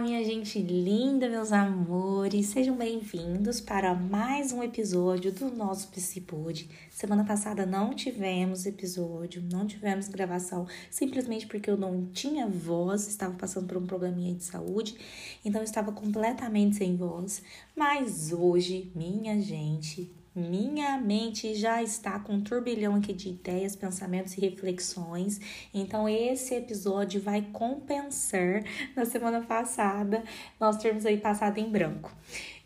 [0.00, 6.70] Olá, minha gente linda, meus amores, sejam bem-vindos para mais um episódio do nosso Psipod.
[6.90, 13.34] Semana passada não tivemos episódio, não tivemos gravação, simplesmente porque eu não tinha voz, estava
[13.34, 14.96] passando por um probleminha de saúde,
[15.44, 17.42] então eu estava completamente sem voz.
[17.76, 24.36] Mas hoje, minha gente, minha mente já está com um turbilhão aqui de ideias, pensamentos
[24.36, 25.40] e reflexões.
[25.74, 28.62] Então, esse episódio vai compensar
[28.94, 30.22] na semana passada
[30.58, 32.14] nós termos aí passado em branco.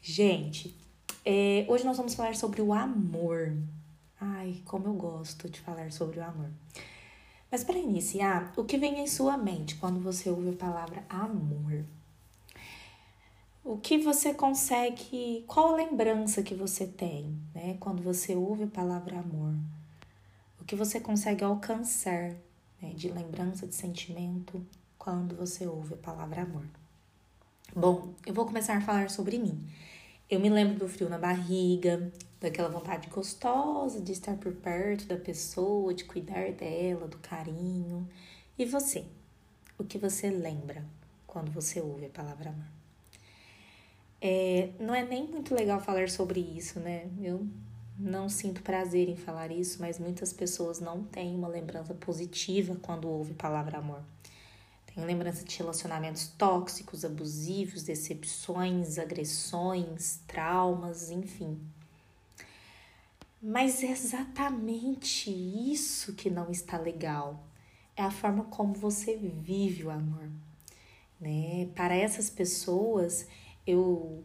[0.02, 0.76] Gente,
[1.24, 3.56] é, hoje nós vamos falar sobre o amor.
[4.20, 6.50] Ai, como eu gosto de falar sobre o amor.
[7.50, 11.84] Mas para iniciar, o que vem em sua mente quando você ouve a palavra amor?
[13.64, 19.18] O que você consegue, qual lembrança que você tem, né, quando você ouve a palavra
[19.18, 19.54] amor?
[20.60, 22.36] O que você consegue alcançar
[22.80, 24.64] né, de lembrança, de sentimento,
[24.98, 26.66] quando você ouve a palavra amor?
[27.74, 29.66] Bom, eu vou começar a falar sobre mim.
[30.28, 35.16] Eu me lembro do frio na barriga, daquela vontade gostosa de estar por perto da
[35.16, 38.06] pessoa, de cuidar dela, do carinho.
[38.58, 39.06] E você?
[39.78, 40.84] O que você lembra
[41.26, 42.83] quando você ouve a palavra amor?
[44.26, 47.10] É, não é nem muito legal falar sobre isso, né?
[47.20, 47.46] Eu
[47.98, 53.06] não sinto prazer em falar isso, mas muitas pessoas não têm uma lembrança positiva quando
[53.06, 54.00] ouvem a palavra amor.
[54.86, 61.60] Tem lembrança de relacionamentos tóxicos, abusivos, decepções, agressões, traumas, enfim.
[63.42, 67.44] Mas é exatamente isso que não está legal.
[67.94, 70.30] É a forma como você vive o amor.
[71.20, 71.68] Né?
[71.74, 73.26] Para essas pessoas,
[73.66, 74.24] eu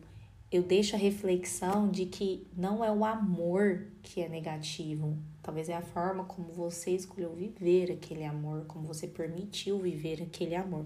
[0.51, 5.75] eu deixo a reflexão de que não é o amor que é negativo, talvez é
[5.75, 10.85] a forma como você escolheu viver aquele amor, como você permitiu viver aquele amor.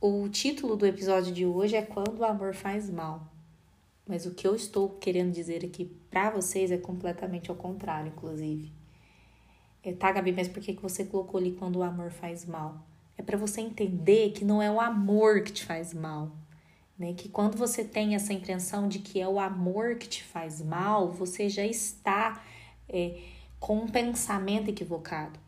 [0.00, 3.32] O título do episódio de hoje é Quando o Amor Faz Mal.
[4.06, 8.72] Mas o que eu estou querendo dizer aqui para vocês é completamente ao contrário, inclusive.
[9.82, 12.84] É, tá, Gabi, mas por que, que você colocou ali quando o amor faz mal?
[13.16, 16.30] É para você entender que não é o amor que te faz mal,
[16.98, 17.14] né?
[17.14, 21.10] Que quando você tem essa impressão de que é o amor que te faz mal,
[21.12, 22.42] você já está
[22.88, 23.20] é,
[23.58, 25.38] com um pensamento equivocado.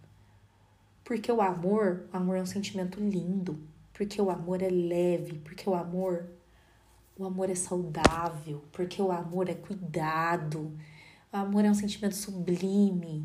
[1.04, 3.58] Porque o amor, o amor é um sentimento lindo,
[3.94, 6.28] porque o amor é leve, porque o amor,
[7.16, 10.76] o amor é saudável, porque o amor é cuidado,
[11.32, 13.24] o amor é um sentimento sublime,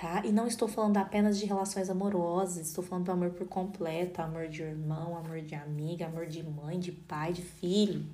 [0.00, 0.22] tá?
[0.24, 4.46] E não estou falando apenas de relações amorosas, estou falando do amor por completo, amor
[4.46, 8.06] de irmão, amor de amiga, amor de mãe, de pai, de filho.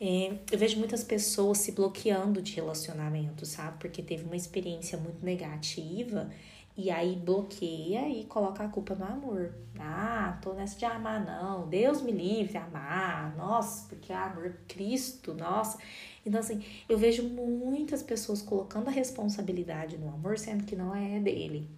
[0.00, 3.78] É, eu vejo muitas pessoas se bloqueando de relacionamento, sabe?
[3.78, 6.28] Porque teve uma experiência muito negativa
[6.76, 9.54] e aí bloqueia e coloca a culpa no amor.
[9.78, 11.66] Ah, tô nessa de amar, não.
[11.66, 13.34] Deus me livre amar.
[13.34, 15.78] Nossa, porque é amor Cristo, nossa.
[16.24, 21.18] Então, assim, eu vejo muitas pessoas colocando a responsabilidade no amor, sendo que não é
[21.18, 21.70] dele.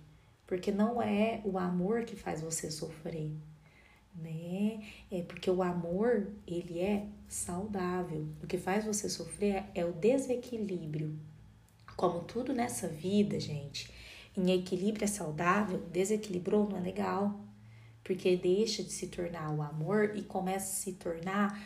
[0.48, 3.30] Porque não é o amor que faz você sofrer,
[4.14, 4.80] né?
[5.12, 8.26] É porque o amor, ele é saudável.
[8.42, 11.16] O que faz você sofrer é o desequilíbrio.
[11.96, 13.90] Como tudo nessa vida, gente,
[14.36, 17.45] em equilíbrio é saudável, desequilibrou não é legal.
[18.06, 21.60] Porque deixa de se tornar o amor e começa a se tornar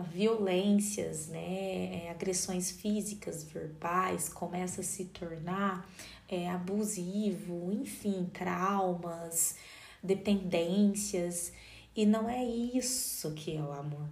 [0.00, 5.86] violências, né, é, agressões físicas, verbais, começa a se tornar
[6.28, 9.56] é, abusivo, enfim, traumas,
[10.02, 11.52] dependências,
[11.94, 14.08] e não é isso que é o amor.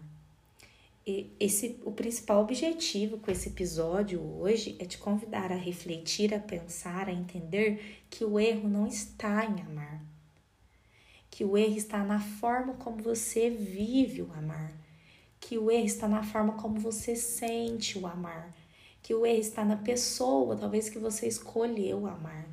[1.07, 6.39] E esse, o principal objetivo com esse episódio hoje é te convidar a refletir, a
[6.39, 10.00] pensar, a entender que o erro não está em amar,
[11.31, 14.73] que o erro está na forma como você vive o amar
[15.41, 18.55] que o erro está na forma como você sente o amar,
[19.03, 22.47] que o erro está na pessoa, talvez que você escolheu amar.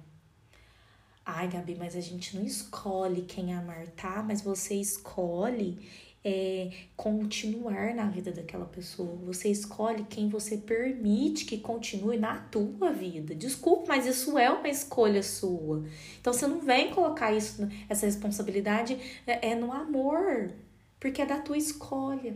[1.26, 4.24] Ai, Gabi, mas a gente não escolhe quem amar, tá?
[4.24, 5.78] Mas você escolhe
[6.28, 9.16] é, continuar na vida daquela pessoa.
[9.26, 13.34] Você escolhe quem você permite que continue na tua vida.
[13.34, 15.86] Desculpa, mas isso é uma escolha sua.
[16.20, 20.52] Então você não vem colocar isso, essa responsabilidade é, é no amor,
[21.00, 22.36] porque é da tua escolha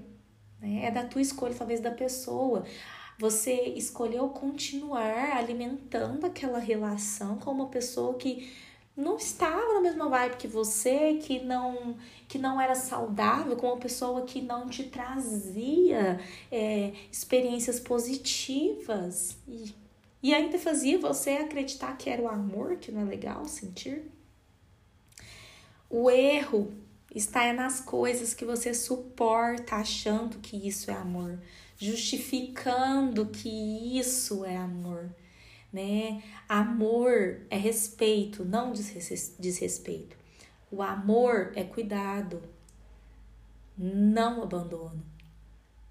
[0.62, 0.86] né?
[0.86, 2.64] É da tua escolha, talvez da pessoa.
[3.18, 8.52] Você escolheu continuar alimentando aquela relação com uma pessoa que
[8.96, 11.96] não estava na mesma vibe que você, que não
[12.28, 19.76] que não era saudável, com uma pessoa que não te trazia é, experiências positivas e,
[20.24, 24.04] e ainda fazia você acreditar que era o amor, que não é legal sentir.
[25.90, 26.72] O erro
[27.14, 31.38] Está nas coisas que você suporta, achando que isso é amor,
[31.78, 35.14] justificando que isso é amor,
[35.72, 36.22] né?
[36.48, 40.18] Amor é respeito, não desrespeito.
[40.70, 42.42] O amor é cuidado,
[43.78, 45.04] não abandono,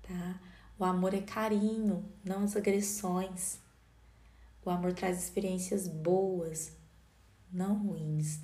[0.02, 0.40] tá?
[0.78, 3.58] O amor é carinho, não as agressões.
[4.64, 6.72] O amor traz experiências boas,
[7.52, 8.40] não ruins.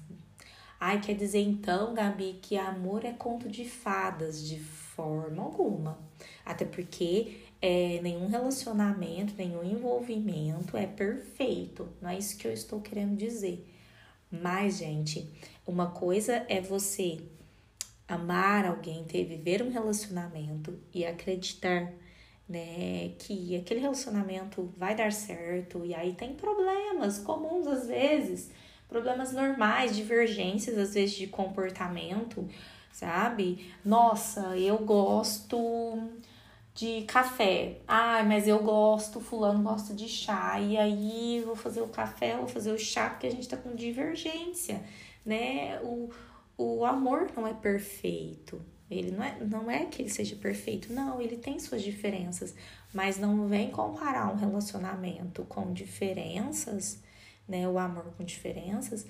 [0.79, 4.59] Ai, quer dizer então, Gabi, que amor é conto de fadas de
[4.97, 5.99] forma alguma.
[6.45, 11.89] Até porque é, nenhum relacionamento, nenhum envolvimento é perfeito.
[12.01, 13.65] Não é isso que eu estou querendo dizer.
[14.31, 15.31] Mas, gente,
[15.67, 17.21] uma coisa é você
[18.09, 21.93] amar alguém, ter viver um relacionamento e acreditar
[22.49, 28.51] né, que aquele relacionamento vai dar certo e aí tem problemas comuns às vezes,
[28.89, 32.49] problemas normais, divergências às vezes de comportamento,
[32.97, 33.71] sabe?
[33.85, 35.59] Nossa, eu gosto
[36.75, 37.81] de café.
[37.87, 40.59] Ah, mas eu gosto, fulano gosta de chá.
[40.59, 43.75] E aí vou fazer o café, vou fazer o chá, porque a gente tá com
[43.75, 44.83] divergência,
[45.27, 45.79] né?
[45.83, 46.09] O,
[46.57, 48.63] o amor não é perfeito.
[48.91, 52.55] Ele não é, não é que ele seja perfeito, não, ele tem suas diferenças,
[52.95, 57.03] mas não vem comparar um relacionamento com diferenças,
[57.49, 59.05] né, o amor com diferenças,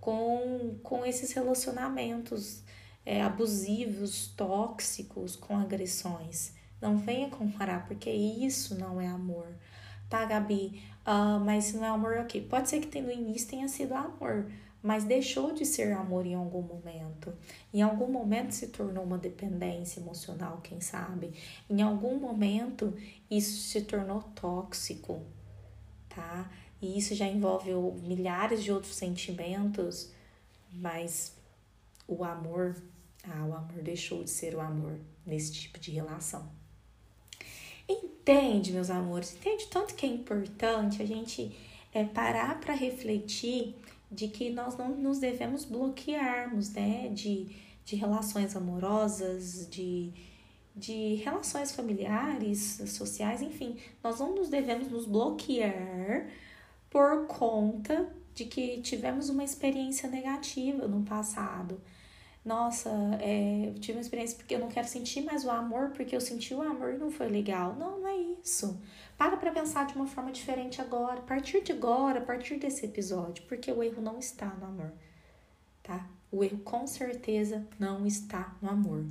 [0.00, 2.64] com, com esses relacionamentos
[3.04, 6.54] é, abusivos, tóxicos, com agressões.
[6.80, 9.46] Não venha comparar, porque isso não é amor.
[10.08, 10.82] Tá, Gabi?
[11.06, 12.40] Uh, mas não é amor, ok.
[12.42, 14.50] Pode ser que no início tenha sido amor,
[14.82, 17.32] mas deixou de ser amor em algum momento.
[17.72, 21.32] Em algum momento se tornou uma dependência emocional, quem sabe?
[21.70, 22.94] Em algum momento
[23.30, 25.22] isso se tornou tóxico,
[26.08, 26.50] tá?
[26.80, 27.72] E isso já envolve
[28.02, 30.10] milhares de outros sentimentos,
[30.72, 31.32] mas
[32.12, 32.82] o amor,
[33.24, 36.50] ah, o amor deixou de ser o amor nesse tipo de relação.
[37.88, 39.34] Entende, meus amores?
[39.34, 41.56] Entende tanto que é importante a gente
[41.92, 43.74] é, parar para refletir
[44.10, 47.08] de que nós não nos devemos bloquearmos, né?
[47.08, 47.48] De,
[47.84, 50.12] de relações amorosas, de,
[50.74, 56.28] de relações familiares, sociais, enfim, nós não nos devemos nos bloquear
[56.88, 61.80] por conta de que tivemos uma experiência negativa no passado
[62.44, 62.90] nossa,
[63.20, 66.20] é, eu tive uma experiência porque eu não quero sentir mais o amor, porque eu
[66.20, 67.74] senti o amor e não foi legal.
[67.76, 68.80] Não, não é isso.
[69.16, 72.84] Para para pensar de uma forma diferente agora, a partir de agora, a partir desse
[72.84, 74.92] episódio, porque o erro não está no amor,
[75.84, 76.08] tá?
[76.32, 79.04] O erro com certeza não está no amor.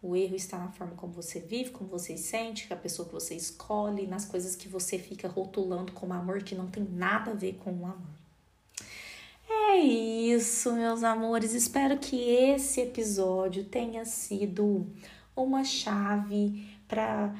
[0.00, 3.34] O erro está na forma como você vive, como você sente, a pessoa que você
[3.34, 7.54] escolhe, nas coisas que você fica rotulando como amor que não tem nada a ver
[7.54, 8.17] com o amor.
[9.50, 11.54] É isso, meus amores.
[11.54, 14.86] Espero que esse episódio tenha sido
[15.34, 17.34] uma chave para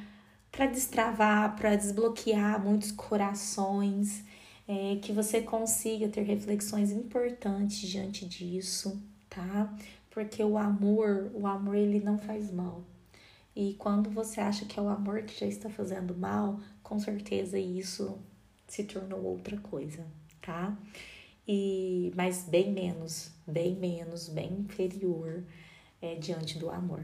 [0.51, 4.23] para destravar, para desbloquear muitos corações,
[4.67, 9.73] é, que você consiga ter reflexões importantes diante disso, tá?
[10.09, 12.83] Porque o amor, o amor ele não faz mal.
[13.55, 17.57] E quando você acha que é o amor que já está fazendo mal, com certeza
[17.59, 18.17] isso
[18.67, 20.05] se tornou outra coisa,
[20.41, 20.77] tá?
[21.51, 25.43] E mas bem menos, bem menos, bem inferior
[25.99, 27.03] é, diante do amor.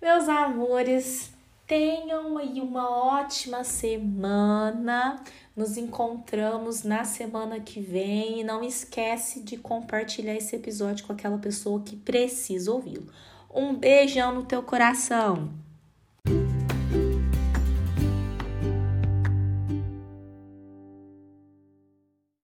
[0.00, 1.30] Meus amores,
[1.66, 5.22] tenham aí uma ótima semana.
[5.54, 11.82] Nos encontramos na semana que vem não esquece de compartilhar esse episódio com aquela pessoa
[11.82, 13.12] que precisa ouvi-lo.
[13.54, 15.50] Um beijão no teu coração.